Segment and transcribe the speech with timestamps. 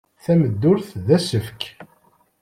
[0.23, 1.61] Tameddurt d asefk.